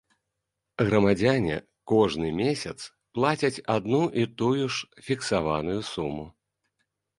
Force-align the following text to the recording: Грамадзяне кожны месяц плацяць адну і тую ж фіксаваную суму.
Грамадзяне 0.87 1.57
кожны 1.91 2.31
месяц 2.39 2.87
плацяць 3.19 3.63
адну 3.75 4.01
і 4.23 4.27
тую 4.41 4.63
ж 4.73 4.81
фіксаваную 5.11 5.81
суму. 5.95 6.29